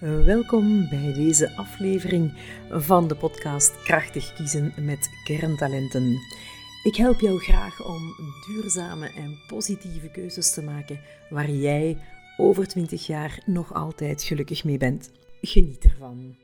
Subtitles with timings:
[0.00, 2.32] Welkom bij deze aflevering
[2.70, 6.18] van de podcast Krachtig kiezen met kerntalenten.
[6.82, 8.14] Ik help jou graag om
[8.46, 11.00] duurzame en positieve keuzes te maken
[11.30, 11.98] waar jij
[12.36, 15.10] over 20 jaar nog altijd gelukkig mee bent.
[15.40, 16.36] Geniet ervan.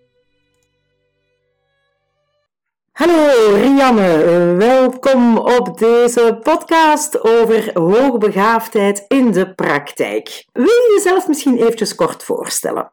[2.92, 4.24] Hallo Rianne,
[4.58, 10.46] welkom op deze podcast over hoogbegaafdheid in de praktijk.
[10.52, 12.92] Wil je jezelf misschien eventjes kort voorstellen?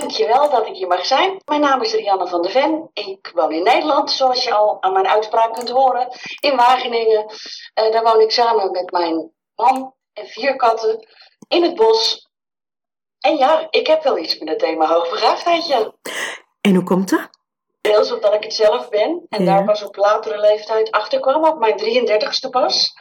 [0.00, 1.40] Dankjewel dat ik hier mag zijn.
[1.44, 2.90] Mijn naam is Rianne van der Ven.
[2.92, 6.08] Ik woon in Nederland, zoals je al aan mijn uitspraak kunt horen,
[6.40, 7.24] in Wageningen.
[7.74, 11.08] Uh, daar woon ik samen met mijn man en vier katten
[11.48, 12.28] in het bos.
[13.20, 15.92] En ja, ik heb wel iets met het thema hoogbegaafdheid, ja.
[16.60, 17.28] En hoe komt dat?
[17.80, 21.58] Deels omdat ik het zelf ben en daar pas op latere leeftijd achter kwam, op
[21.58, 22.92] mijn 33ste pas.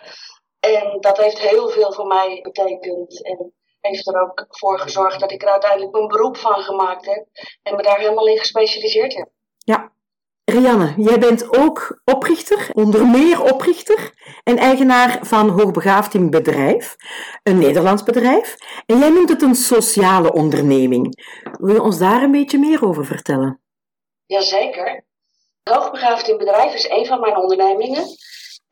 [0.60, 3.24] En dat heeft heel veel voor mij betekend.
[3.24, 3.54] En
[3.92, 7.26] heeft er ook voor gezorgd dat ik er uiteindelijk mijn beroep van gemaakt heb
[7.64, 9.30] en me daar helemaal in gespecialiseerd heb.
[9.58, 9.92] Ja.
[10.46, 14.12] Rianne, jij bent ook oprichter, onder meer oprichter
[14.44, 16.96] en eigenaar van Hoogbegaafd in Bedrijf,
[17.44, 18.56] een Nederlands bedrijf.
[18.86, 21.26] En jij noemt het een sociale onderneming.
[21.60, 23.62] Wil je ons daar een beetje meer over vertellen?
[24.26, 25.06] Jazeker.
[25.64, 28.06] Hoogbegaafd in Bedrijf is een van mijn ondernemingen.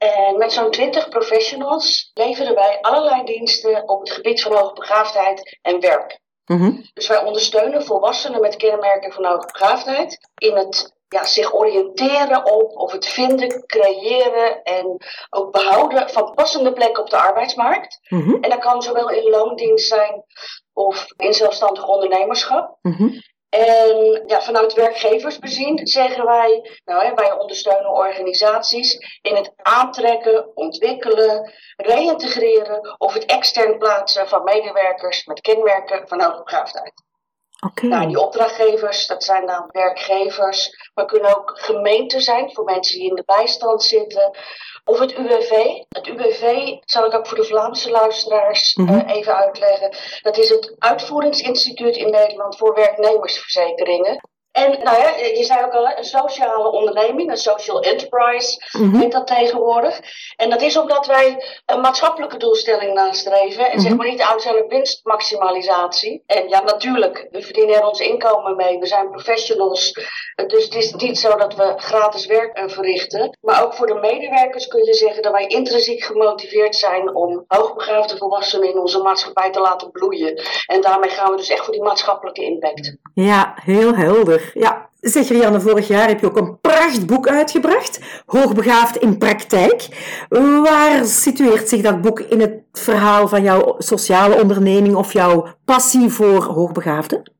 [0.01, 5.79] En met zo'n 20 professionals leveren wij allerlei diensten op het gebied van hoogbegaafdheid en
[5.79, 6.19] werk.
[6.45, 6.71] Mhm.
[6.93, 12.91] Dus wij ondersteunen volwassenen met kenmerken van hoogbegaafdheid in het ja, zich oriënteren op of
[12.91, 14.97] het vinden, creëren en
[15.29, 17.99] ook behouden van passende plekken op de arbeidsmarkt.
[18.09, 18.33] Mhm.
[18.33, 20.23] En dat kan zowel in loondienst zijn
[20.73, 22.77] of in zelfstandig ondernemerschap.
[22.81, 23.21] Mm
[23.51, 31.53] en ja, vanuit werkgevers bezien zeggen wij, nou, wij ondersteunen organisaties in het aantrekken, ontwikkelen,
[31.75, 36.93] reïntegreren of het extern plaatsen van medewerkers met kenmerken van hoogbegaafdheid.
[37.69, 37.89] Okay.
[37.89, 43.09] Nou, die opdrachtgevers, dat zijn dan werkgevers, maar kunnen ook gemeenten zijn voor mensen die
[43.09, 44.37] in de bijstand zitten.
[44.83, 45.51] Of het UWV.
[45.89, 49.95] Het UWV zal ik ook voor de Vlaamse luisteraars mm even uitleggen.
[50.21, 54.21] Dat is het Uitvoeringsinstituut in Nederland voor werknemersverzekeringen.
[54.51, 59.11] En nou ja, je zei ook al, een sociale onderneming, een social enterprise mm heet
[59.11, 59.99] dat tegenwoordig.
[60.35, 64.71] En dat is omdat wij een maatschappelijke doelstelling nastreven en mm zeg maar niet uitzendelijk
[64.71, 66.23] winstmaximalisatie.
[66.25, 69.91] En ja, natuurlijk, we verdienen er ons inkomen mee, we zijn professionals.
[70.47, 73.37] Dus het is niet zo dat we gratis werk eh, verrichten.
[73.41, 78.17] Maar ook voor de medewerkers kun je zeggen dat wij intrinsiek gemotiveerd zijn om hoogbegaafde
[78.17, 80.41] volwassenen in onze maatschappij te laten bloeien.
[80.65, 82.95] En daarmee gaan we dus echt voor die maatschappelijke impact.
[83.13, 84.40] Ja, heel helder.
[84.53, 89.87] Ja, zeg Rianne, vorig jaar heb je ook een prachtboek uitgebracht, Hoogbegaafd in praktijk.
[90.63, 96.09] Waar situeert zich dat boek in het verhaal van jouw sociale onderneming of jouw passie
[96.09, 97.31] voor hoogbegaafden?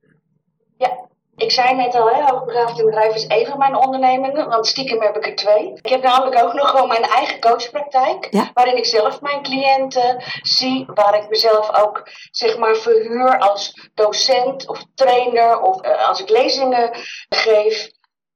[1.41, 5.15] Ik zei net al, hè, hoogbegaafd bedrijf is een van mijn ondernemingen, want stiekem heb
[5.15, 5.73] ik er twee.
[5.81, 10.85] Ik heb namelijk ook nog gewoon mijn eigen coachpraktijk, waarin ik zelf mijn cliënten zie,
[10.93, 16.29] waar ik mezelf ook zeg maar verhuur als docent of trainer of uh, als ik
[16.29, 16.97] lezingen
[17.29, 17.89] geef.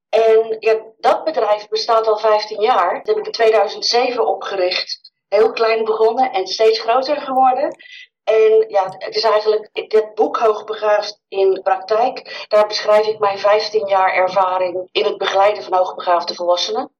[0.09, 2.93] En ja, dat bedrijf bestaat al 15 jaar.
[2.93, 5.11] Dat heb ik in 2007 opgericht.
[5.27, 7.75] Heel klein begonnen en steeds groter geworden.
[8.25, 12.45] En ja, het is eigenlijk dit boek Hoogbegaafd in praktijk.
[12.47, 16.91] Daar beschrijf ik mijn 15 jaar ervaring in het begeleiden van hoogbegaafde volwassenen.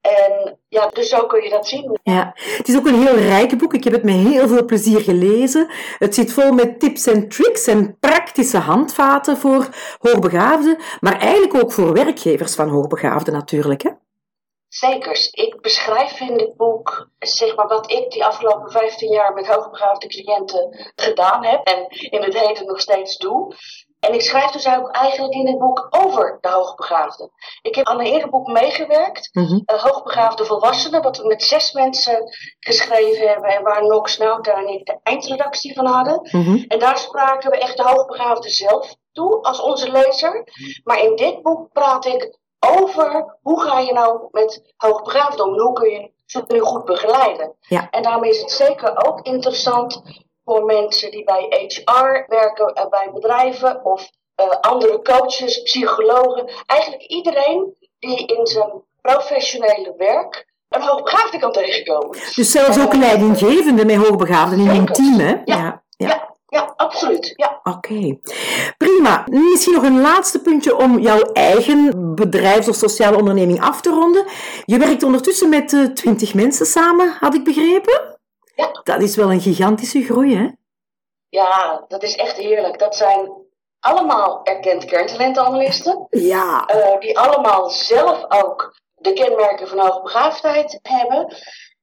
[0.00, 1.98] En ja, dus zo kun je dat zien.
[2.02, 3.74] Ja, het is ook een heel rijk boek.
[3.74, 5.70] Ik heb het met heel veel plezier gelezen.
[5.98, 9.68] Het zit vol met tips en tricks en praktische handvaten voor
[9.98, 13.82] hoogbegaafden, maar eigenlijk ook voor werkgevers van hoogbegaafden natuurlijk.
[13.82, 13.90] Hè?
[14.72, 15.30] Zekers.
[15.30, 20.06] Ik beschrijf in dit boek zeg maar, wat ik die afgelopen 15 jaar met hoogbegaafde
[20.06, 23.54] cliënten gedaan heb en in het heden nog steeds doe.
[24.00, 27.30] En ik schrijf dus ook eigenlijk in het boek over de hoogbegaafden.
[27.62, 32.22] Ik heb aan een eerder boek meegewerkt, mm Hoogbegaafde Volwassenen, wat we met zes mensen
[32.58, 36.28] geschreven hebben en waar Nox Nauta en ik de eindredactie van hadden.
[36.30, 36.64] Mhm.
[36.68, 40.44] En daar spraken we echt de hoogbegaafden zelf toe als onze lezer.
[40.84, 45.58] Maar in dit boek praat ik over hoe ga je nou met hoogbegaafden om?
[45.60, 47.56] Hoe kun je ze nu goed begeleiden?
[47.60, 47.90] Ja.
[47.90, 50.02] En daarmee is het zeker ook interessant
[50.44, 54.10] voor mensen die bij HR werken, uh, bij bedrijven of
[54.40, 56.50] uh, andere coaches, psychologen.
[56.66, 62.18] Eigenlijk iedereen die in zijn professionele werk een hoogbegaafde kan tegenkomen.
[62.34, 65.36] Dus zelfs ook leidinggevende met hoogbegaafden in een team, hè?
[65.44, 65.82] ja.
[65.96, 66.06] ja.
[66.06, 67.32] Ja, absoluut.
[67.36, 67.60] Ja.
[67.62, 68.18] Oké,
[68.76, 69.24] prima.
[69.30, 74.24] Misschien nog een laatste puntje om jouw eigen bedrijf of sociale onderneming af te ronden.
[74.64, 78.18] Je werkt ondertussen met uh, eh, 20 mensen samen, had ik begrepen?
[78.54, 78.80] Ja.
[78.82, 80.48] Dat is wel een gigantische groei, hè?
[81.28, 82.78] Ja, dat is echt heerlijk.
[82.78, 83.32] Dat zijn
[83.80, 86.06] allemaal erkend kerntalentanalisten.
[86.10, 86.68] Ja.
[86.74, 91.36] Uh, die allemaal zelf ook de kenmerken van hoogbegaafdheid hebben.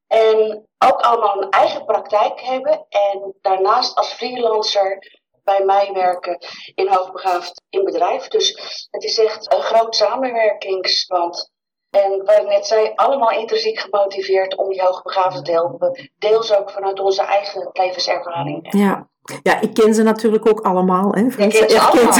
[0.08, 2.86] En ook allemaal een eigen praktijk hebben.
[2.90, 6.38] En daarnaast als freelancer bij mij werken
[6.76, 8.28] in hoogbegaafd in bedrijf.
[8.28, 8.50] Dus
[8.92, 11.52] het is echt een groot samenwerkingsband.
[11.90, 16.12] En wat ik net zei, allemaal intrinsiek gemotiveerd om die hoogbegaafden te helpen.
[16.18, 18.68] Deels ook vanuit onze eigen levenservaring.
[18.70, 19.08] Ja,
[19.44, 21.14] ja, ik ken ze natuurlijk ook allemaal.
[21.14, 21.58] Hè, Frans.
[21.58, 22.18] Ze allemaal.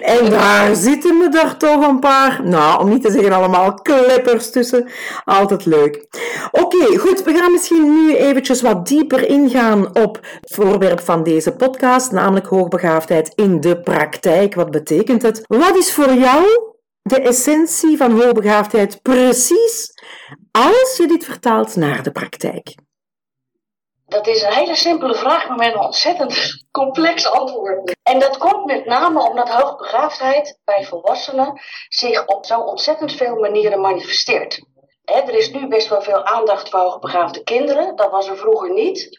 [0.16, 4.50] en daar zitten me er toch een paar, nou, om niet te zeggen allemaal, kleppers
[4.50, 4.88] tussen.
[5.24, 6.06] Altijd leuk.
[6.50, 7.22] Oké, goed.
[7.22, 12.46] We gaan misschien nu eventjes wat dieper ingaan op het voorwerp van deze podcast, namelijk
[12.46, 14.54] hoogbegaafdheid in de praktijk.
[14.54, 15.44] Wat betekent het?
[15.46, 16.67] Wat is voor jou
[17.08, 19.92] de essentie van hoogbegaafdheid precies
[20.50, 22.74] als je dit vertaalt naar de praktijk?
[24.06, 27.96] Dat is een hele simpele vraag, maar met een ontzettend complex antwoord.
[28.02, 33.80] En dat komt met name omdat hoogbegaafdheid bij volwassenen zich op zo ontzettend veel manieren
[33.80, 34.66] manifesteert.
[35.04, 39.18] er is nu best wel veel aandacht voor hoogbegaafde kinderen, dat was er vroeger niet.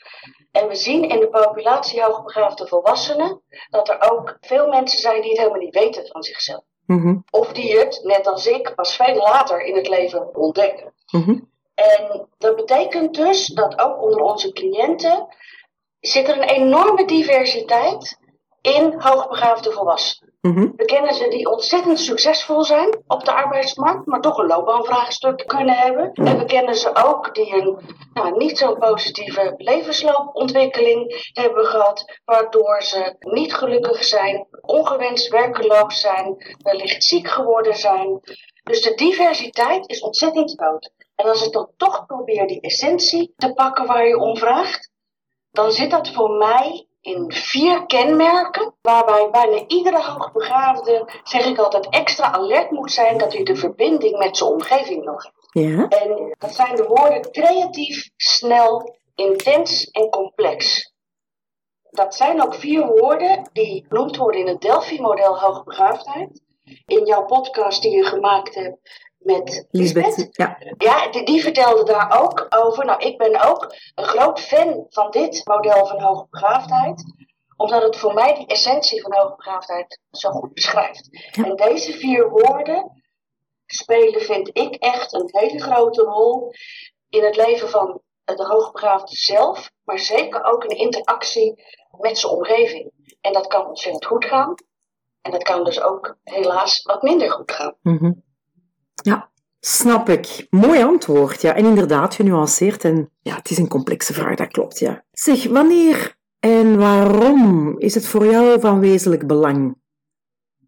[0.52, 5.30] En we zien in de populatie hoogbegaafde volwassenen dat er ook veel mensen zijn die
[5.30, 6.64] het helemaal niet weten van zichzelf.
[6.90, 7.18] Mhm.
[7.30, 10.94] Of die het, net als ik, pas veel later in het leven ontdekken.
[11.12, 11.40] Mhm.
[11.74, 15.28] En dat betekent dus dat ook onder onze cliënten
[16.00, 18.20] zit er een enorme diversiteit
[18.62, 20.29] in hoogbegaafde volwassenen.
[20.42, 20.72] Mhm.
[20.76, 25.76] We kennen ze die ontzettend succesvol zijn op de arbeidsmarkt, maar toch een loopbaanvraagstuk kunnen
[25.76, 26.12] hebben.
[26.14, 27.80] En we kennen ze ook die een
[28.14, 36.56] nou, niet zo positieve levensloopontwikkeling hebben gehad, waardoor ze niet gelukkig zijn, ongewenst werkeloos zijn,
[36.58, 38.20] wellicht ziek geworden zijn.
[38.64, 40.92] Dus de diversiteit is ontzettend groot.
[41.16, 44.92] En als ik dan toch probeer die essentie te pakken waar je om vraagt,
[45.52, 51.90] dan zit dat voor mij in vier kenmerken, waarbij bijna iedere hoogbegaafde, zeg ik altijd,
[51.90, 55.38] extra alert moet zijn dat hij de verbinding met zijn omgeving nog heeft.
[55.52, 55.88] Ja.
[55.88, 60.92] En dat zijn de woorden creatief, snel, intens en complex.
[61.90, 66.42] Dat zijn ook vier woorden die genoemd worden in het Delphi-model hoogbegaafdheid.
[66.86, 70.28] In jouw podcast die je gemaakt hebt met Lisbeth.
[70.32, 72.86] Ja, ja die, die, vertelde daar ook over.
[72.86, 77.04] Nou, ik ben ook een groot fan van dit model van hoogbegaafdheid.
[77.56, 81.10] Omdat het voor mij die essentie van hoogbegaafdheid zo goed beschrijft.
[81.32, 83.04] En deze vier woorden
[83.66, 86.54] spelen, vind ik, echt een hele grote rol
[87.10, 89.72] in het leven van de hoogbegaafde zelf.
[89.84, 91.64] Maar zeker ook in interactie
[92.00, 92.92] met zijn omgeving.
[93.22, 94.56] En dat kan ontzettend goed gaan.
[95.22, 97.76] En dat kan dus ook helaas wat minder goed gaan.
[97.82, 98.12] Mhm.
[99.10, 100.48] Ja, snap ik.
[100.50, 101.42] Mooi antwoord.
[101.42, 102.84] Ja, en inderdaad genuanceerd.
[102.84, 104.80] En ja, het is een complexe vraag, dat klopt.
[104.80, 105.04] Ja.
[105.12, 109.78] Zeg, wanneer en waarom is het voor jou van wezenlijk belang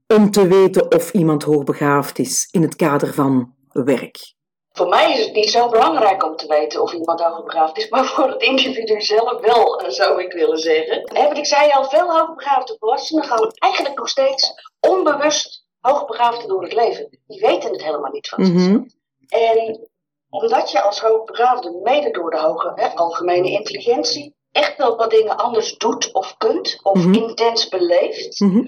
[0.07, 4.33] om te weten of iemand hoogbegaafd is in het kader van werk?
[4.71, 8.05] Voor mij is het niet zo belangrijk om te weten of iemand hoogbegaafd is, maar
[8.05, 11.03] voor het individu zelf wel, eh, zou ik willen zeggen.
[11.03, 16.73] En ik zei al, veel hoogbegaafde volwassenen gaan eigenlijk nog steeds onbewust hoogbegaafden door het
[16.73, 17.09] leven.
[17.27, 18.71] Die weten het helemaal niet van zichzelf.
[18.71, 18.83] Mhm.
[19.27, 19.89] En
[20.29, 25.37] omdat je als hoogbegaafde, mede door de hoge hè, algemene intelligentie, echt wel wat dingen
[25.37, 27.13] anders doet of kunt, of Mhm.
[27.13, 28.67] intens beleeft, Mhm.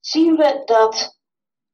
[0.00, 1.18] zien we dat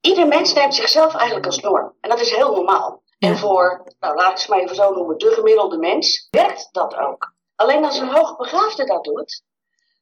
[0.00, 1.94] ieder mens neemt zichzelf eigenlijk als norm.
[2.00, 3.02] En dat is heel normaal.
[3.18, 3.28] Ja.
[3.28, 6.96] En voor, nou laat ik het maar even zo noemen, de gemiddelde mens, werkt dat
[6.96, 7.34] ook.
[7.54, 9.42] Alleen als een hoogbegaafde dat doet,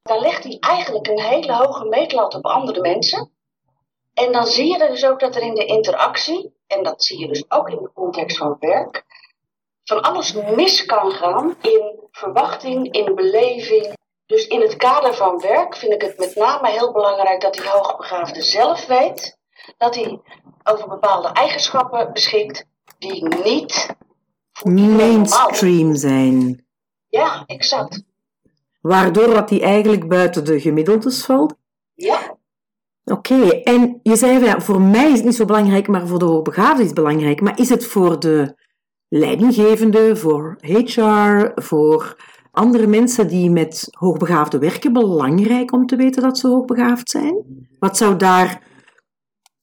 [0.03, 3.36] dan legt hij eigenlijk een hele hoge meetlat op andere mensen.
[4.25, 7.29] En dan zie je dus ook dat er in de interactie, en dat zie je
[7.29, 9.05] dus ook in de context van werk,
[9.85, 13.95] van alles mis kan gaan in verwachting, in beleving.
[14.27, 17.69] Dus in het kader van werk vind ik het met name heel belangrijk dat die
[17.69, 19.39] hoogbegaafde zelf weet
[19.77, 20.21] dat hij
[20.65, 22.67] over bepaalde eigenschappen beschikt
[22.99, 23.87] die niet.
[24.65, 26.67] Mainstream zijn.
[27.09, 28.03] Ja, exact.
[28.81, 31.55] Waardoor dat die eigenlijk buiten de gemiddeldes valt.
[31.95, 32.36] Ja,
[33.13, 36.25] Oké, en je zei ja, voor mij is het niet zo belangrijk, maar voor de
[36.25, 37.41] hoogbegaafden is het belangrijk.
[37.41, 38.55] Maar is het voor de
[39.09, 42.17] leidinggevende, voor HR, voor
[42.51, 47.67] andere mensen die met hoogbegaafden werken belangrijk om te weten dat ze hoogbegaafd zijn?
[47.79, 48.63] Wat zou daar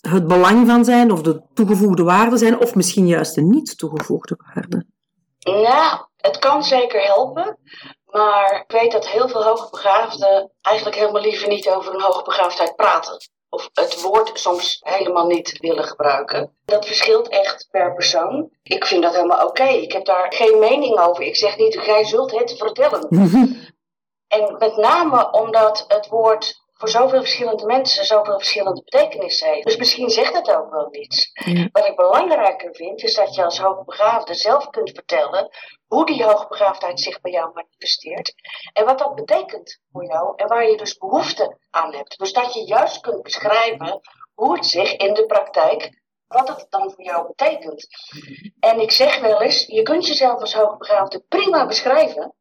[0.09, 4.37] het belang van zijn, of de toegevoegde waarde zijn, of misschien juist de niet toegevoegde
[4.53, 4.85] waarde?
[5.43, 7.57] nou, het kan zeker helpen.
[8.13, 13.17] Maar ik weet dat heel veel hoogbegaafden eigenlijk helemaal liever niet over hun hoogbegaafdheid praten.
[13.49, 16.57] Of het woord soms helemaal niet willen gebruiken.
[16.65, 18.49] Dat verschilt echt per persoon.
[18.63, 19.63] Ik vind dat helemaal oké.
[19.63, 21.23] Ik heb daar geen mening over.
[21.23, 23.07] Ik zeg niet, jij zult het vertellen.
[24.27, 29.65] En met name omdat het woord voor zoveel verschillende mensen zoveel verschillende betekenissen heeft.
[29.65, 31.31] Dus misschien zegt het ook wel iets.
[31.71, 35.49] Wat ik belangrijker vind, is dat je als hoogbegaafde zelf kunt vertellen
[35.87, 38.33] hoe die hoogbegaafdheid zich bij jou manifesteert
[38.73, 42.17] en wat dat betekent voor jou en waar je dus behoefte aan hebt.
[42.17, 44.01] Dus dat je juist kunt beschrijven
[44.33, 47.87] hoe het zich in de praktijk wat het dan voor jou betekent.
[48.59, 52.33] En ik zeg wel eens, je kunt jezelf als hoogbegaafde prima beschrijven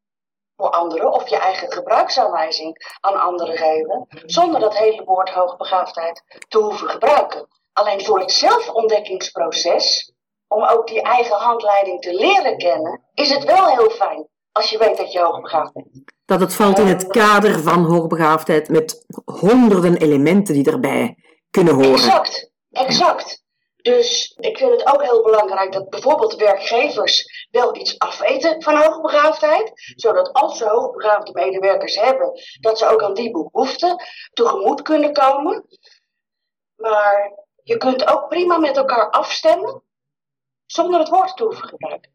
[0.57, 6.59] voor anderen of je eigen gebruiksaanwijzing aan anderen geven, zonder dat hele woord hoogbegaafdheid te
[6.59, 7.49] hoeven gebruiken.
[7.73, 10.13] Alleen voor het zelfontdekkingsproces,
[10.49, 14.79] om ook die eigen handleiding te leren kennen, is het wel heel fijn als je
[14.79, 15.89] weet dat je hoogbegaafd bent.
[16.25, 21.17] Dat het valt in het kader van hoogbegaafdheid met honderden elementen die erbij
[21.51, 21.93] kunnen horen.
[21.93, 23.42] Exact, exact.
[23.83, 29.73] Dus ik vind het ook heel belangrijk dat bijvoorbeeld werkgevers wel iets afweten van hoogbegaafdheid.
[29.97, 33.97] Zodat als ze hoogbegaafde medewerkers hebben, dat ze ook aan die behoeften
[34.33, 35.67] tegemoet kunnen komen.
[36.77, 39.83] Maar je kunt ook prima met elkaar afstemmen
[40.67, 42.13] zonder het woord te hoeven gebruiken.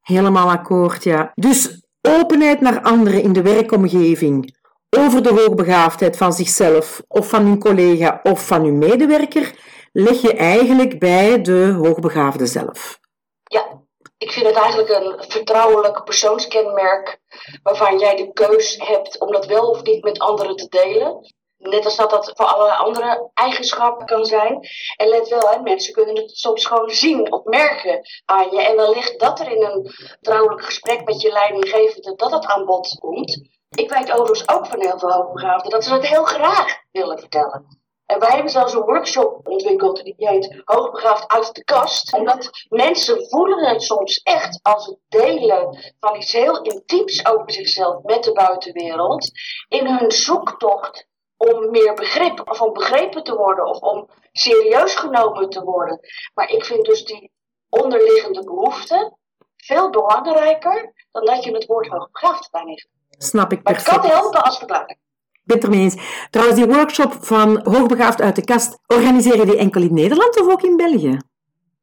[0.00, 1.32] Helemaal akkoord, ja.
[1.34, 4.56] Dus openheid naar anderen in de werkomgeving
[4.90, 9.54] over de hoogbegaafdheid van zichzelf of van hun collega of van hun medewerker
[9.98, 12.98] leg je eigenlijk bij de hoogbegaafde zelf.
[13.42, 13.82] Ja,
[14.18, 17.18] ik vind het eigenlijk een vertrouwelijk persoonskenmerk
[17.62, 21.34] waarvan jij de keus hebt om dat wel of niet met anderen te delen.
[21.56, 24.60] Net als dat dat voor allerlei andere eigenschappen kan zijn.
[24.96, 28.62] En let wel, hè, mensen kunnen het soms gewoon zien of merken aan je.
[28.62, 32.96] En wellicht dat er in een vertrouwelijk gesprek met je leidinggevende dat het aan bod
[32.98, 33.48] komt.
[33.68, 37.84] Ik weet overigens ook van heel veel hoogbegaafden dat ze het heel graag willen vertellen.
[38.06, 42.12] En wij hebben zelfs een workshop ontwikkeld die heet Hoogbegaafd uit de kast.
[42.12, 48.02] Omdat mensen voelen het soms echt als het delen van iets heel intiems over zichzelf
[48.02, 49.30] met de buitenwereld.
[49.68, 55.50] In hun zoektocht om meer begrip of om begrepen te worden of om serieus genomen
[55.50, 56.00] te worden.
[56.34, 57.32] Maar ik vind dus die
[57.68, 59.16] onderliggende behoefte
[59.56, 62.86] veel belangrijker dan dat je het woord hoogbegaafd bij
[63.18, 63.86] Snap ik perfect.
[63.86, 64.98] Maar het kan helpen als verklaring
[65.46, 65.96] ben het ermee eens.
[66.30, 70.52] Trouwens, die workshop van Hoogbegaafd uit de kast, organiseer je die enkel in Nederland of
[70.52, 71.18] ook in België?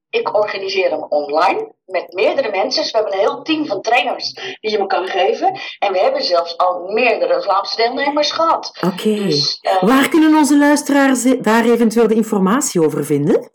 [0.09, 2.81] Ik organiseer hem online met meerdere mensen.
[2.81, 5.59] Dus we hebben een heel team van trainers die je me kan geven.
[5.79, 8.77] En we hebben zelfs al meerdere Vlaamse deelnemers gehad.
[8.85, 9.15] Oké.
[9.15, 13.51] Dus, eh, Waar kunnen onze luisteraars daar eventueel de informatie over vinden?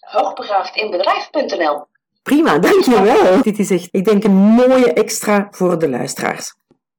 [0.00, 1.86] Hoogbegaafdinbedrijf.nl
[2.22, 3.42] Prima, dankjewel.
[3.42, 6.54] Dit is echt, ik denk, een mooie extra voor de luisteraars.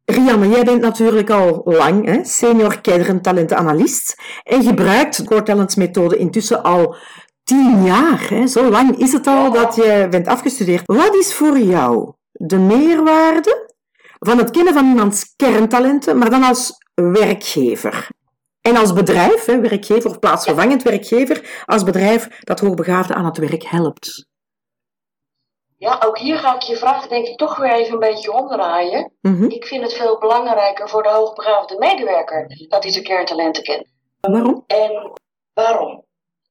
[0.06, 2.82] Rianne, jij bent natuurlijk al lang hè, senior
[3.22, 6.96] talentenanalist en gebruikt Core Talents methode intussen al
[7.44, 8.30] tien jaar.
[8.30, 8.48] Hè.
[8.48, 10.86] Zo lang is het al dat je bent afgestudeerd.
[10.86, 13.74] Wat is voor jou de meerwaarde
[14.20, 18.08] van het kennen van iemands kerntalenten, maar dan als werkgever?
[18.62, 23.64] En als bedrijf, hè, werkgever of plaatsvervangend werkgever, als bedrijf dat hoogbegaafden aan het werk
[23.64, 24.28] helpt?
[25.78, 29.14] Ja, ook hier ga ik je vraag denk ik toch weer even een beetje omdraaien.
[29.22, 29.44] Mhm.
[29.44, 33.88] Ik vind het veel belangrijker voor de hoogbegaafde medewerker dat hij zijn kerntalenten kent.
[34.22, 34.64] Waarom?
[34.68, 35.12] En
[35.54, 36.04] waarom?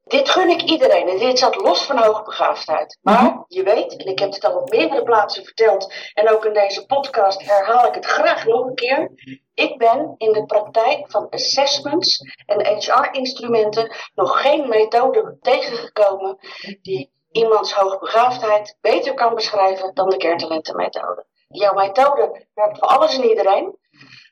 [0.05, 2.99] Dit gun ik iedereen en dit staat los van hoogbegaafdheid.
[3.03, 3.39] Maar mhm.
[3.49, 6.87] je weet, en ik heb het al op meerdere plaatsen verteld en ook in deze
[6.87, 9.11] podcast herhaal ik het graag nog een keer.
[9.55, 16.39] Ik ben in de praktijk van assessments en HR-instrumenten nog geen methode tegengekomen
[16.83, 21.27] die iemands hoogbegaafdheid beter kan beschrijven dan de kerntalentenmethode.
[21.49, 23.79] Jouw methode werkt voor alles en iedereen,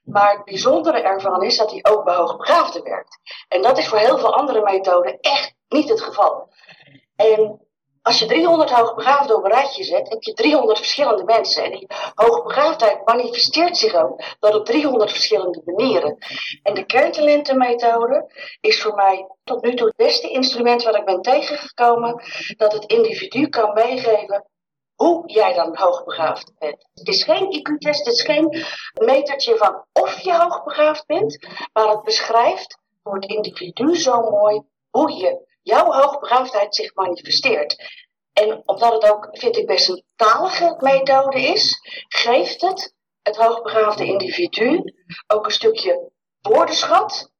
[0.05, 3.19] maar het bijzondere ervan is dat hij ook bij hoogbegaafden werkt.
[3.49, 6.49] En dat is voor heel veel andere methoden echt niet het geval.
[7.17, 7.67] En
[8.03, 11.65] als je 300 hoogbegaafden op een rijtje zet, heb je 300 verschillende mensen.
[11.65, 16.19] En die hoogbegaafdheid manifesteert zich ook dat op 300 verschillende manieren.
[16.63, 21.23] En de kerntalentenmethode is voor mij tot nu toe het beste instrument wat ik ben
[21.23, 22.23] tegengekomen.
[22.57, 24.47] Dat het individu kan meegeven
[24.95, 26.89] hoe jij dan hoogbegaafd bent.
[26.95, 32.03] Het is geen IQ-test, het is geen metertje van of je hoogbegaafd bent, maar het
[32.03, 37.77] beschrijft voor het individu zo mooi hoe je jouw hoogbegaafdheid zich manifesteert.
[38.33, 41.79] En omdat het ook, vind ik, best een talige methode is,
[42.09, 44.95] geeft het het hoogbegaafde individu
[45.27, 47.31] ook een stukje woordenschat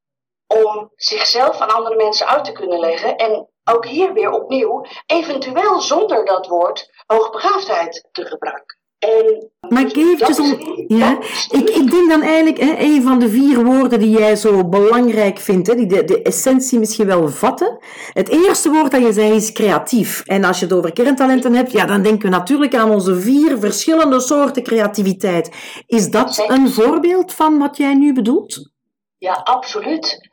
[0.47, 3.17] om zichzelf aan andere mensen uit te kunnen leggen.
[3.17, 8.77] En ook hier weer opnieuw, eventueel zonder dat woord hoogbegaafdheid te gebruiken.
[9.03, 10.57] En maar ik eventjes om...
[10.87, 11.17] Ja,
[11.49, 15.39] ik, ik denk dan eigenlijk, hè, een van de vier woorden die jij zo belangrijk
[15.39, 17.77] vindt, hè, die de, de essentie misschien wel vatten.
[18.13, 20.23] Het eerste woord dat je zei is creatief.
[20.25, 23.59] En als je het over kerntalenten hebt, ja, dan denken we natuurlijk aan onze vier
[23.59, 25.51] verschillende soorten creativiteit.
[25.85, 28.71] Is dat een voorbeeld van wat jij nu bedoelt?
[29.17, 30.31] Ja, absoluut.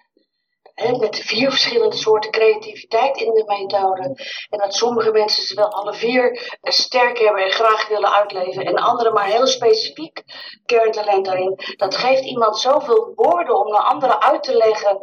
[0.89, 4.03] Met vier verschillende soorten creativiteit in de methode.
[4.49, 8.65] En dat sommige mensen ze wel alle vier sterk hebben en graag willen uitleven.
[8.65, 10.25] En anderen maar heel specifiek
[10.67, 11.59] kerntalent daarin.
[11.77, 14.99] Dat geeft iemand zoveel woorden om naar anderen uit te leggen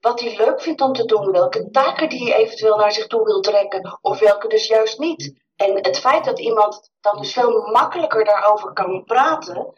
[0.00, 1.30] wat hij leuk vindt om te doen.
[1.32, 3.98] Welke taken die hij eventueel naar zich toe wil trekken.
[4.00, 5.48] Of welke dus juist niet.
[5.56, 9.72] En het feit dat iemand dan dus veel makkelijker daarover kan praten,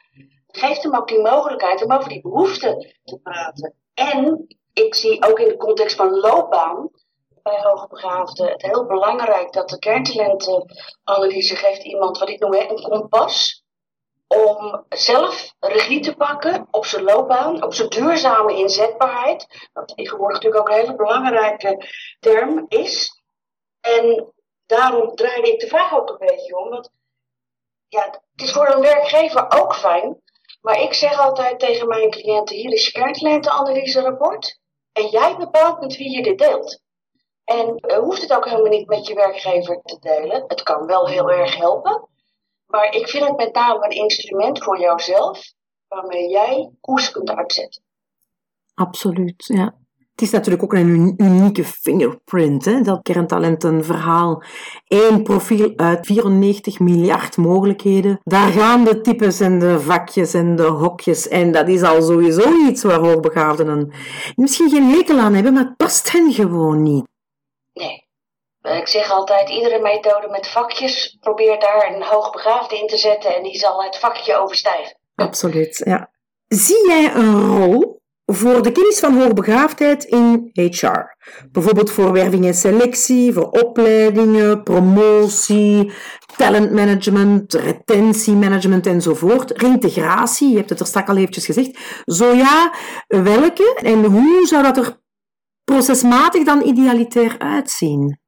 [0.47, 3.75] geeft hem ook die mogelijkheid om over die behoeften te praten.
[3.95, 6.91] En ik zie ook in de context van loopbaan
[7.43, 13.65] bij hoogbegaafden het heel belangrijk dat de kerntalentenanalyse geeft iemand wat ik noem een kompas
[14.27, 20.63] om zelf regie te pakken op zijn loopbaan, op zijn duurzame inzetbaarheid, wat tegenwoordig natuurlijk
[20.63, 21.89] ook een hele belangrijke
[22.21, 23.23] term is.
[23.81, 24.33] En
[24.67, 26.91] daarom draaide ik de vraag ook een beetje om, want
[27.89, 30.23] ja, het is voor een werkgever ook fijn,
[30.61, 34.61] maar ik zeg altijd tegen mijn cliënten, hier is je kerntalentenanalyse rapport
[34.93, 36.81] en jij bepaalt met wie je dit deelt.
[37.45, 40.45] En uh, hoeft het ook helemaal niet met je werkgever te delen.
[40.47, 42.09] Het kan wel heel erg helpen.
[42.67, 45.53] Maar ik vind het met name een instrument voor jouzelf
[45.89, 47.83] waarmee jij koers kunt uitzetten.
[48.75, 49.82] Absoluut, ja.
[50.23, 52.81] Het is natuurlijk ook een unieke fingerprint, hè?
[52.81, 54.43] dat kerntalentenverhaal.
[54.89, 58.21] Eén profiel uit 94 miljard mogelijkheden.
[58.23, 61.29] Daar gaan de types en de vakjes en de hokjes.
[61.29, 63.93] En dat is al sowieso iets waar hoogbegaafden
[64.37, 67.07] misschien geen hekel aan hebben, maar het past hen gewoon niet.
[67.73, 68.07] Nee.
[68.81, 73.43] Ik zeg altijd, iedere methode met vakjes probeert daar een hoogbegaafde in te zetten en
[73.43, 74.97] die zal het vakje overstijgen.
[75.15, 76.11] Absoluut, ja.
[76.49, 78.01] Zie jij een rol
[78.35, 81.17] voor de kennis van hoogbegaafdheid in HR.
[81.53, 85.93] Bijvoorbeeld voor werving en selectie, voor opleidingen, promotie,
[86.37, 89.51] talentmanagement, retentiemanagement enzovoort.
[89.51, 91.79] Reintegratie, je hebt het er straks al eventjes gezegd.
[92.05, 92.75] Zo ja,
[93.07, 95.01] welke en hoe zou dat er
[95.65, 98.22] procesmatig dan idealitair uitzien?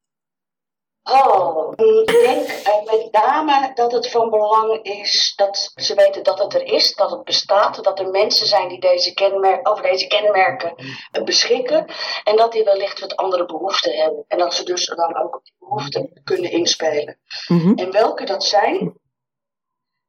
[1.12, 6.38] Oh, ik denk uh, met name dat het van belang is dat ze weten dat
[6.38, 10.07] het er is, dat het bestaat, dat er mensen zijn die deze kenmerken, over deze
[10.07, 11.87] kenmerken uh, beschikken
[12.25, 14.25] en dat die wellicht wat andere behoeften hebben.
[14.29, 17.19] En dat ze dus dan ook op die behoeften kunnen inspelen.
[17.49, 17.73] Mhm.
[17.75, 18.99] En welke dat zijn,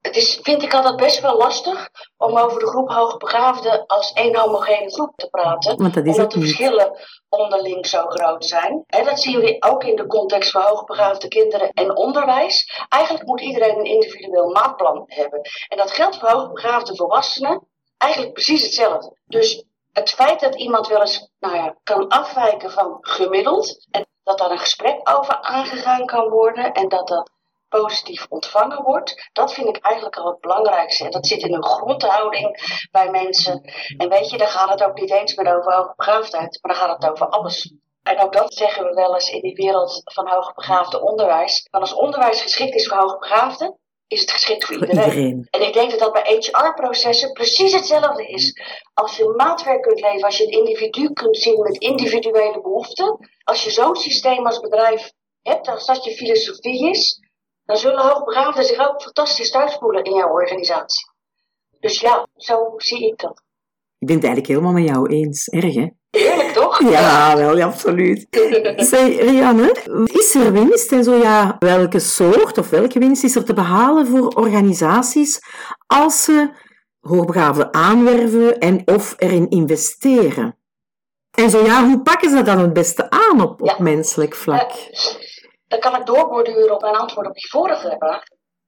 [0.05, 4.35] het is, vind ik altijd best wel lastig om over de groep hoogbegaafden als één
[4.35, 5.77] homogene groep te praten.
[5.77, 6.91] Want dat is omdat de verschillen
[7.29, 8.83] onderling zo groot zijn.
[8.87, 12.85] En dat zien we ook in de context van hoogbegaafde kinderen en onderwijs.
[12.89, 15.41] Eigenlijk moet iedereen een individueel maatplan hebben.
[15.67, 19.17] En dat geldt voor hoogbegaafde volwassenen eigenlijk precies hetzelfde.
[19.25, 24.37] Dus het feit dat iemand wel eens nou ja, kan afwijken van gemiddeld en dat
[24.37, 27.33] daar een gesprek over aangegaan kan worden en dat dat
[27.81, 29.29] positief ontvangen wordt.
[29.33, 31.03] Dat vind ik eigenlijk al het belangrijkste.
[31.03, 33.61] En dat zit in een grondhouding bij mensen.
[33.97, 37.01] En weet je, dan gaat het ook niet eens meer over hoogbegaafdheid, maar dan gaat
[37.01, 37.73] het over alles.
[38.03, 41.67] En ook dat zeggen we wel eens in die wereld van hoogbegaafde onderwijs.
[41.71, 45.47] Want als onderwijs geschikt is voor hoogbegaafden, is het geschikt voor iedereen.
[45.49, 48.61] En ik denk dat dat bij HR-processen precies hetzelfde is.
[48.93, 53.63] Als je maatwerk kunt leveren, als je het individu kunt zien met individuele behoeften, als
[53.63, 55.11] je zo'n systeem als bedrijf
[55.41, 57.19] hebt, als dat je filosofie is,
[57.65, 61.13] dan zullen hoogbegaafden zich ook fantastisch thuis voelen in jouw organisatie.
[61.79, 63.43] Dus ja, zo zie ik dat.
[63.99, 65.47] Ik ben het eigenlijk helemaal met jou eens.
[65.47, 65.87] Erg, hè?
[66.09, 66.89] Eerlijk, toch?
[66.89, 68.27] Ja, wel, ja, absoluut.
[68.91, 69.75] Zeg, Rianne,
[70.13, 70.91] is er winst?
[70.91, 75.39] En zo ja, welke soort of welke winst is er te behalen voor organisaties
[75.87, 76.49] als ze
[76.99, 80.57] hoogbegaafden aanwerven en of erin investeren?
[81.31, 84.71] En zo ja, hoe pakken ze dat dan het beste aan op, op menselijk vlak?
[85.67, 88.23] Dan kan ik doorborduren op mijn antwoord op je vorige vraag.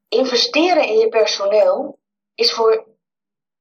[0.08, 2.00] Investeren in je personeel
[2.36, 2.88] is voor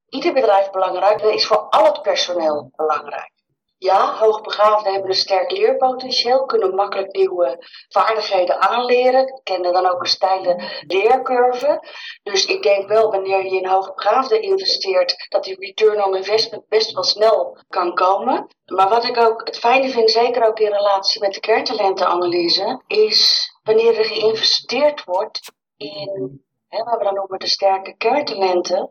[0.08, 3.35] ieder bedrijf belangrijk is voor al het personeel belangrijk.
[3.78, 7.58] Ja, hoogbegaafden hebben een sterk leerpotentieel, kunnen makkelijk nieuwe
[7.88, 11.82] vaardigheden aanleren, kennen dan ook een steile leercurve.
[12.22, 16.92] Dus ik denk wel, wanneer je in hoogbegaafden investeert, dat die return on investment best
[16.92, 18.46] wel snel kan komen.
[18.66, 23.50] Maar wat ik ook het fijne vind, zeker ook in relatie met de kerntalentenanalyse, is
[23.62, 28.90] wanneer er geïnvesteerd wordt in, hè, we dan noemen de sterke kerntalenten,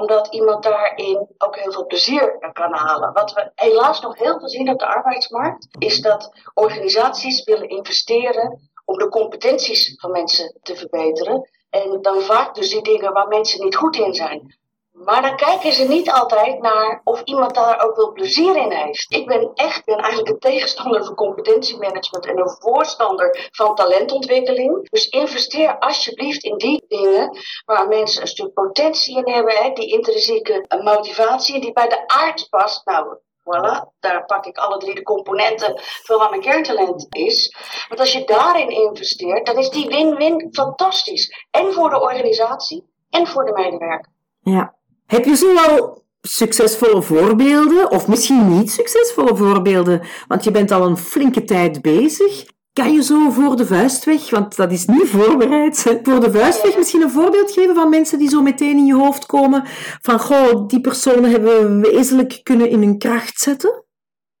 [0.00, 3.12] omdat iemand daarin ook heel veel plezier kan halen.
[3.12, 8.70] Wat we helaas nog heel veel zien op de arbeidsmarkt, is dat organisaties willen investeren
[8.84, 11.48] om de competenties van mensen te verbeteren.
[11.70, 14.56] En dan vaak dus die dingen waar mensen niet goed in zijn.
[14.94, 19.06] Maar dan kijken ze niet altijd naar of iemand daar ook wel plezier in heeft.
[19.08, 24.90] Ik ben echt ben eigenlijk een tegenstander van competentiemanagement en een voorstander van talentontwikkeling.
[24.90, 29.92] Dus investeer alsjeblieft in die dingen waar mensen een stuk potentie in hebben, hè, die
[29.92, 32.86] intrinsieke motivatie die bij de aard past.
[32.86, 37.56] Nou, Voilà, daar pak ik alle drie de componenten van wat mijn kerntalent is.
[37.88, 41.46] Want als je daarin investeert, dan is die win-win fantastisch.
[41.50, 44.12] En voor de organisatie en voor de medewerker.
[44.40, 44.74] Ja.
[45.06, 50.02] Heb je zo wel succesvolle voorbeelden, of misschien niet succesvolle voorbeelden?
[50.28, 52.44] Want je bent al een flinke tijd bezig.
[52.72, 56.62] Kan je zo voor de vuist weg, want dat is niet voorbereid, voor de vuist
[56.62, 59.62] weg misschien een voorbeeld geven van mensen die zo meteen in je hoofd komen
[60.02, 63.84] van, goh, die personen hebben we wezenlijk kunnen in hun kracht zetten?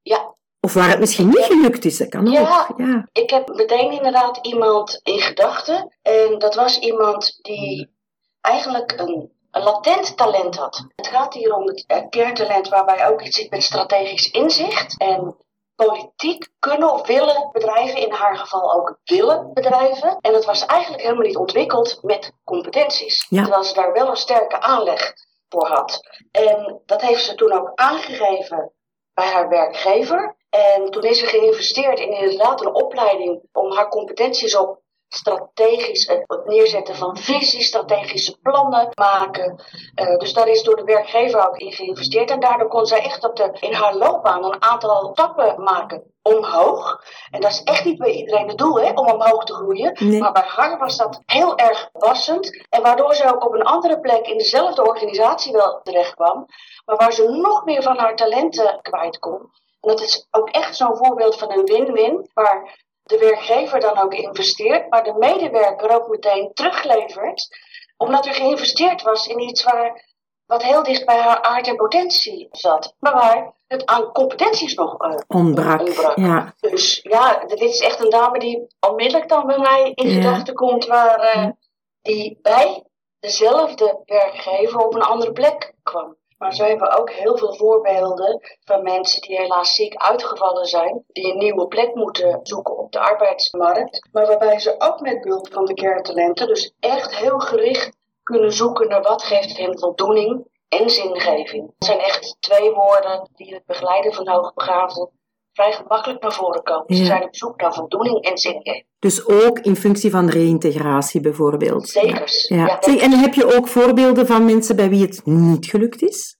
[0.02, 0.34] Ja.
[0.60, 2.40] Of waar het misschien niet gelukt is, dat kan Ja.
[2.68, 2.78] ook.
[2.78, 3.08] Ja.
[3.12, 5.96] Ik heb meteen inderdaad iemand in gedachten.
[6.02, 7.90] En dat was iemand die
[8.40, 10.86] eigenlijk een, een latent talent had.
[10.96, 14.98] Het gaat hier om het eh, kerntalent waarbij ook iets zit met strategisch inzicht.
[14.98, 15.36] En
[15.76, 20.18] politiek kunnen of willen bedrijven, in haar geval ook willen bedrijven.
[20.20, 23.26] En het was eigenlijk helemaal niet ontwikkeld met competenties.
[23.28, 23.42] Ja.
[23.42, 25.12] Terwijl ze daar wel een sterke aanleg
[25.48, 26.00] voor had.
[26.30, 28.72] En dat heeft ze toen ook aangegeven
[29.14, 30.36] bij haar werkgever.
[30.50, 34.82] En toen is ze geïnvesteerd in inderdaad een opleiding om haar competenties op
[35.14, 39.62] strategisch het neerzetten van visies, strategische plannen maken.
[39.94, 42.30] Eh, dus daar is door de werkgever ook in geïnvesteerd.
[42.30, 47.04] En daardoor kon zij echt op de, in haar loopbaan een aantal stappen maken omhoog.
[47.30, 49.96] En dat is echt niet bij iedereen het doel, hè, om omhoog te groeien.
[49.98, 50.20] Nee.
[50.20, 52.66] Maar bij haar was dat heel erg passend.
[52.68, 56.46] En waardoor ze ook op een andere plek in dezelfde organisatie wel terecht kwam.
[56.84, 59.50] Maar waar ze nog meer van haar talenten kwijt kon.
[59.80, 62.30] En dat is ook echt zo'n voorbeeld van een win-win.
[62.34, 67.48] Waar de werkgever dan ook investeert, maar de medewerker ook meteen teruglevert.
[67.96, 70.04] Omdat er geïnvesteerd was in iets waar,
[70.46, 72.94] wat heel dicht bij haar aard en potentie zat.
[72.98, 75.80] Maar waar het aan competenties nog eh, Ontbrak.
[75.80, 76.16] ontbrak.
[76.18, 76.54] Ja.
[76.60, 80.14] Dus ja, dit is echt een dame die onmiddellijk dan bij mij in Ja.
[80.14, 81.48] gedachten komt, waar eh,
[82.02, 82.84] die bij
[83.20, 86.16] dezelfde werkgever op een andere plek kwam.
[86.44, 91.04] Maar zo hebben we ook heel veel voorbeelden van mensen die helaas ziek uitgevallen zijn,
[91.06, 94.08] die een nieuwe plek moeten zoeken op de arbeidsmarkt.
[94.12, 98.88] Maar waarbij ze ook met behulp van de kerntalenten dus echt heel gericht kunnen zoeken
[98.88, 101.66] naar wat geeft hem voldoening en zingeving.
[101.78, 105.10] Het zijn echt twee woorden die het begeleiden van hoogbegaafden
[105.54, 106.96] vrij gemakkelijk naar voren komen.
[106.96, 108.86] Ze zijn op zoek naar voldoening en zingeving.
[108.98, 111.88] Dus ook in functie van reïntegratie bijvoorbeeld.
[111.88, 112.48] Zekers.
[112.48, 112.66] Ja.
[112.66, 112.76] Ja.
[112.80, 116.36] Zeg, en heb je ook voorbeelden van mensen bij wie het niet gelukt is?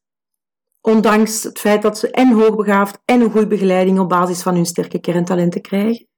[0.81, 4.67] Ondanks het feit dat ze en hoogbegaafd en een goede begeleiding op basis van hun
[4.67, 6.09] sterke kerntalenten krijgen?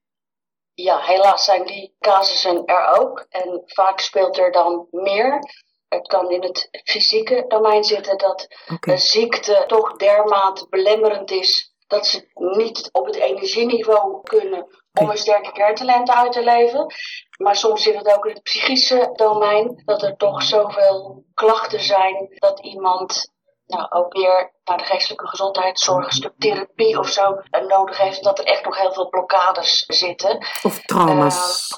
[0.73, 3.25] Ja, helaas zijn die casussen er ook.
[3.29, 5.39] En vaak speelt er dan meer.
[5.87, 8.47] Het kan in het fysieke domein zitten dat
[8.79, 15.17] een ziekte toch dermate belemmerend is dat ze niet op het energieniveau kunnen om hun
[15.17, 16.93] sterke kerntalenten uit te leven.
[17.37, 22.27] Maar soms zit het ook in het psychische domein dat er toch zoveel klachten zijn
[22.29, 23.31] dat iemand
[23.65, 28.23] nou, ook weer naar de geestelijke gezondheidszorg, een stuk therapie of zo eh, nodig heeft.
[28.23, 30.37] Dat er echt nog heel veel blokkades zitten.
[30.61, 31.69] Of trauma's?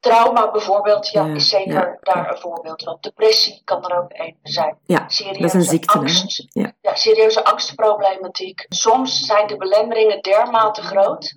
[0.00, 2.98] Trauma bijvoorbeeld, ja, is zeker daar een voorbeeld van.
[3.00, 4.78] Depressie kan er ook een zijn.
[4.86, 5.98] ja, Serieuze dat is een ziekte.
[5.98, 6.46] angst.
[6.52, 6.72] Ja.
[6.80, 8.66] Ja, serieuze angstproblematiek.
[8.68, 11.36] Soms zijn de belemmeringen dermate groot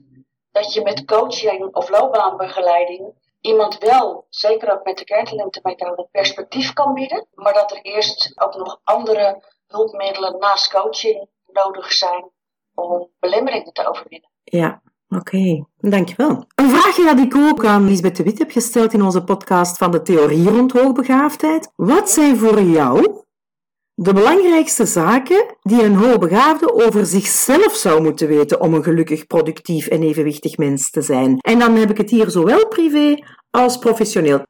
[0.52, 6.93] dat je met coaching of loopbaanbegeleiding iemand wel, zeker ook met de kerntalentenmethode, perspectief kan
[6.93, 7.28] bieden.
[7.34, 12.32] Maar dat er eerst ook nog andere hulpmiddelen naast coaching nodig zijn
[12.74, 14.30] om belemmeringen te overwinnen.
[14.43, 14.82] Ja,
[15.15, 15.65] oké.
[15.78, 16.45] Dankjewel.
[16.56, 19.91] Een vraagje dat ik ook aan Lisbeth de Wit heb gesteld in onze podcast van
[19.91, 21.71] de theorie rond hoogbegaafdheid.
[21.76, 23.24] Wat zijn voor jou
[23.93, 29.88] de belangrijkste zaken die een hoogbegaafde over zichzelf zou moeten weten om een gelukkig, productief
[29.88, 31.38] en evenwichtig mens te zijn?
[31.39, 34.41] En dan heb ik het hier zowel privé als professioneel.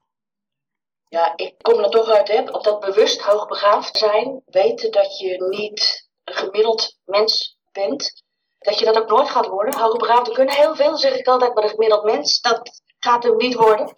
[1.08, 4.42] Ja, ik kom er toch uit hè, op dat bewust hoogbegaafd zijn.
[4.46, 8.21] Weten dat je niet een gemiddeld mens bent.
[8.62, 9.80] Dat je dat ook nooit gaat worden.
[9.80, 13.56] Hoogbegaafden kunnen heel veel, zeg ik altijd, maar een gemiddeld mens, dat gaat hem niet
[13.56, 13.98] worden.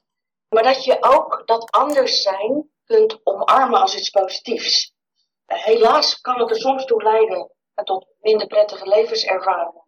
[0.50, 4.94] Maar dat je ook dat anders zijn kunt omarmen als iets positiefs.
[5.46, 9.84] Eh, Helaas kan het er soms toe leiden eh, tot minder prettige levenservaringen.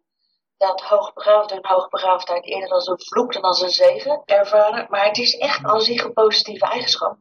[0.56, 4.86] Dat hoogbegaafden en hoogbegaafdheid eerder als een vloek dan als een zegen ervaren.
[4.90, 7.16] Maar het is echt aan zich een positieve eigenschap.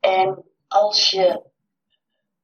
[0.00, 1.42] En als je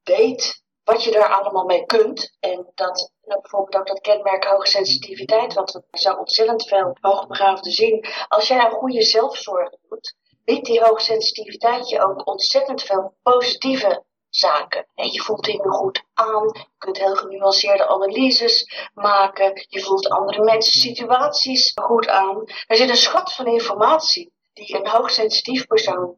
[0.03, 2.35] weet wat je daar allemaal mee kunt.
[2.39, 7.71] En dat nou, bijvoorbeeld ook dat kenmerk hoge sensitiviteit, wat we zo ontzettend veel hoogbegaafden
[7.71, 8.05] zien.
[8.27, 14.03] Als jij een goede zelfzorg doet, biedt die hoge sensitiviteit je ook ontzettend veel positieve
[14.29, 14.87] zaken.
[14.95, 20.43] En je voelt dingen goed aan, je kunt heel genuanceerde analyses maken, je voelt andere
[20.43, 22.43] mensen situaties goed aan.
[22.67, 26.17] Er zit een schat van informatie die een hoogsensitief persoon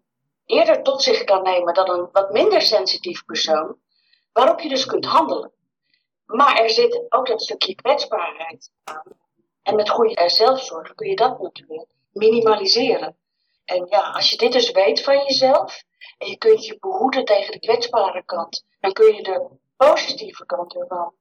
[0.50, 3.78] eerder tot zich kan nemen dan een wat minder sensitief persoon,
[4.32, 5.52] waarop je dus kunt handelen.
[6.26, 9.18] Maar er zit ook dat stukje kwetsbaarheid aan.
[9.64, 13.18] En met goede zelfzorg kun je dat natuurlijk minimaliseren.
[13.66, 15.84] En ja, als je dit dus weet van jezelf
[16.18, 20.76] en je kunt je behoeden tegen de kwetsbare kant, dan kun je de positieve kant
[20.76, 21.14] ervan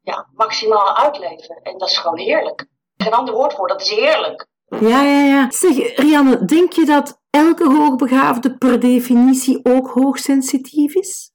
[0.00, 1.60] ja, maximaal uitleven.
[1.62, 2.66] En dat is gewoon heerlijk.
[2.96, 4.46] Geen ander woord voor, dat is heerlijk.
[4.68, 5.50] Ja, ja, ja.
[5.50, 11.32] Zeg, Rianne, denk je dat elke hoogbegaafde per definitie ook hoogsensitief is?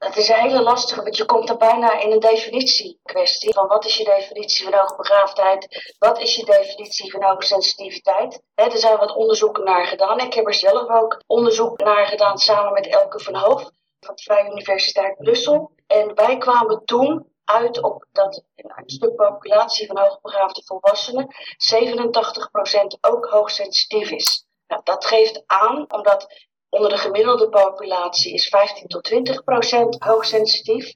[0.00, 3.52] Het is een hele lastige, want je komt er bijna in een definitiekwestie.
[3.54, 5.94] Van wat is je definitie van hoogbegaafdheid?
[5.98, 8.42] Wat is je definitie van hoogsensitiviteit?
[8.54, 10.20] Er zijn wat onderzoeken naar gedaan.
[10.20, 14.22] Ik heb er zelf ook onderzoek naar gedaan samen met Elke van Hoof van de
[14.22, 15.70] Vrije Universiteit Brussel.
[15.86, 21.26] En wij kwamen toen uit op dat een stuk populatie van hoogbegaafde volwassenen
[21.74, 24.46] 87% ook hoogsensitief is.
[24.66, 30.94] Nou, dat geeft aan, omdat onder de gemiddelde populatie is 15 tot 20 procent hoogsensitief.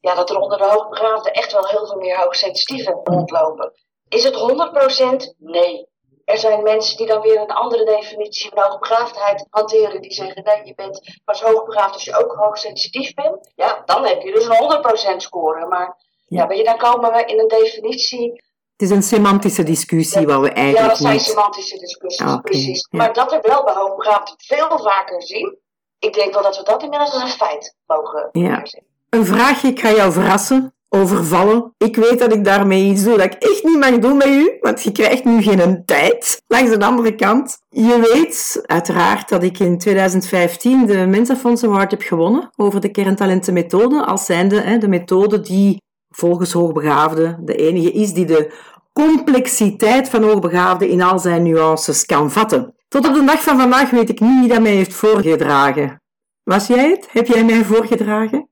[0.00, 3.72] Ja, dat er onder de hoogbegaafden echt wel heel veel meer hoogsensitieven rondlopen.
[4.08, 5.34] Is het 100 procent?
[5.38, 5.90] Nee.
[6.24, 10.00] Er zijn mensen die dan weer een andere definitie van hoogbegaafdheid hanteren.
[10.00, 13.52] Die zeggen, nee, je bent pas hoogbegaafd als je ook hoogsensitief bent.
[13.54, 15.66] Ja, dan heb je dus een 100% score.
[15.66, 15.96] Maar
[16.26, 18.42] ja, weet je, dan komen we in een definitie
[18.76, 22.88] het is een semantische discussie waar we eigenlijk Ja, dat zijn semantische discussies, ah, precies.
[22.90, 25.58] Maar dat we wel bij veel vaker zien,
[25.98, 28.60] ik denk wel dat we dat inmiddels als een feit mogen ja.
[28.64, 28.82] zien.
[29.08, 31.74] Een vraagje, ik ga jou verrassen, overvallen.
[31.78, 34.56] Ik weet dat ik daarmee iets doe dat ik echt niet mag doen met u,
[34.60, 36.42] want je krijgt nu geen tijd.
[36.46, 42.02] Langs de andere kant, je weet uiteraard dat ik in 2015 de Mensafonds Award heb
[42.02, 45.82] gewonnen over de kerntalentenmethode, als zijnde hè, de methode die
[46.12, 48.54] volgens hoogbegaafden de enige is die de
[48.92, 52.74] complexiteit van hoogbegaafden in al zijn nuances kan vatten.
[52.88, 56.02] Tot op de dag van vandaag weet ik niet wie dat mij heeft voorgedragen.
[56.42, 57.08] Was jij het?
[57.10, 58.50] Heb jij mij voorgedragen?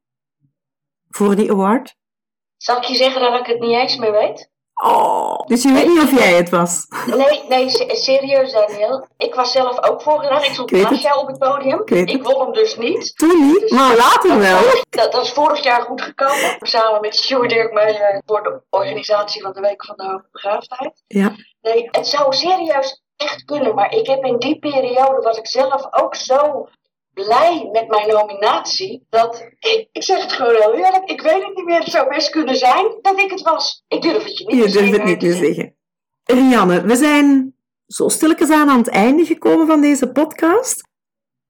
[1.09, 1.96] Voor die award?
[2.57, 4.51] Zal ik je zeggen dat ik het niet eens meer weet?
[4.82, 6.86] Oh, dus je weet niet of jij het was?
[7.06, 9.06] Nee, nee, serieus Daniel.
[9.16, 10.42] Ik was zelf ook voorgedaan.
[10.42, 11.82] Ik stond naast jou op het podium.
[11.84, 13.16] Ik, ik won hem dus niet.
[13.16, 14.60] Toen niet, dus, maar later wel.
[14.90, 16.56] Dat, dat, is vorig jaar goed gekomen.
[16.60, 21.02] Samen met Sjoerd Dirk Meijer voor de organisatie van de Week van de Hoogbegaafdheid.
[21.06, 21.34] Ja.
[21.62, 23.74] Nee, het zou serieus echt kunnen.
[23.74, 26.68] Maar ik heb in die periode was ik zelf ook zo
[27.24, 29.06] blij met mijn nominatie.
[29.11, 31.78] Dat ik, ik zeg het gewoon heel eerlijk, ik weet het niet meer.
[31.78, 33.85] Het zou best kunnen zijn dat ik het was.
[33.88, 34.90] Ik durf het je niet je te zeggen.
[34.90, 35.74] Je durft het niet te zeggen.
[36.24, 37.54] Rianne, we zijn
[37.87, 40.88] zo stilletjes aan aan het einde gekomen van deze podcast.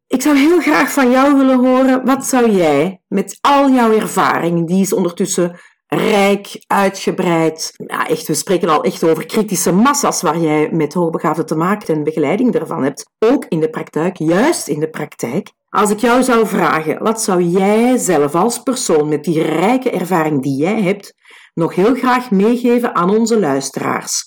[0.07, 4.67] Ik zou heel graag van jou willen horen, wat zou jij met al jouw ervaring,
[4.67, 7.73] die is ondertussen rijk, uitgebreid.
[7.77, 11.95] Ja, echt, we spreken al echt over kritische massa's waar jij met hoogbegaafden te maken
[11.95, 13.11] en begeleiding daarvan hebt.
[13.19, 15.51] Ook in de praktijk, juist in de praktijk.
[15.71, 20.43] Als ik jou zou vragen, wat zou jij zelf als persoon met die rijke ervaring
[20.43, 21.15] die jij hebt,
[21.55, 24.25] nog heel graag meegeven aan onze luisteraars?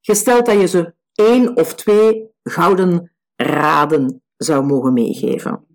[0.00, 5.66] Gesteld dat je ze één of twee gouden raden zou mogen meegeven.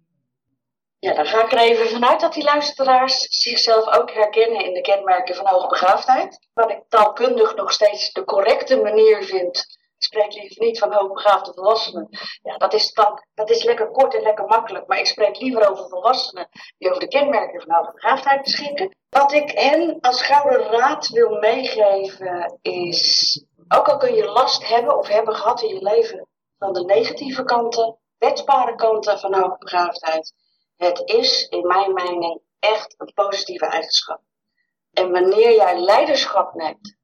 [1.00, 4.82] Ja, dan ga ik er even vanuit dat die luisteraars zichzelf ook herkennen in de
[4.82, 6.48] kenmerken van hoogbegaafdheid.
[6.54, 9.79] Wat ik taalkundig nog steeds de correcte manier vind.
[10.00, 12.08] Ik spreek liever niet van hoogbegaafde volwassenen.
[12.42, 14.88] Ja, dat is, dan, dat is lekker kort en lekker makkelijk.
[14.88, 18.96] Maar ik spreek liever over volwassenen die over de kenmerken van hoogbegaafdheid beschikken.
[19.10, 23.44] Wat ik hen als gouden raad wil meegeven is...
[23.68, 27.44] Ook al kun je last hebben of hebben gehad in je leven van de negatieve
[27.44, 30.34] kanten, wetsbare kanten van hoogbegaafdheid
[30.80, 34.22] het is, in mijn mening, echt een positieve eigenschap.
[34.92, 36.98] En wanneer jij leiderschap neemt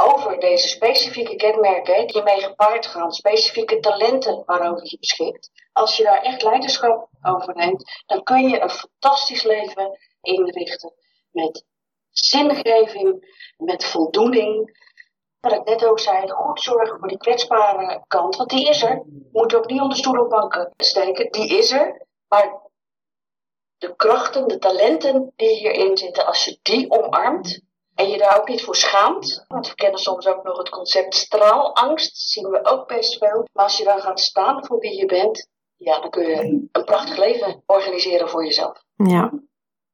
[0.00, 6.02] over deze specifieke kenmerken die mee gepaard gaan, specifieke talenten waarover je beschikt, als je
[6.02, 10.92] daar echt leiderschap over neemt, dan kun je een fantastisch leven inrichten
[11.30, 11.64] met
[12.10, 14.78] zingeving, met voldoening.
[15.40, 19.02] Wat ik net ook zei, goed zorgen voor die kwetsbare kant, want die is er.
[19.32, 22.06] Moet ook niet onder stoel of banken steken, die is er.
[22.28, 22.60] Maar
[23.78, 27.60] de krachten, de talenten die hierin zitten, als je die omarmt
[27.94, 31.14] en je daar ook niet voor schaamt, want we kennen soms ook nog het concept
[31.14, 33.48] straalangst, zien we ook best veel.
[33.52, 36.84] Maar als je dan gaat staan voor wie je bent, ja, dan kun je een
[36.84, 38.82] prachtig leven organiseren voor jezelf.
[38.94, 39.32] Ja,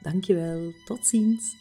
[0.02, 1.61] Dankjewel, tot ziens!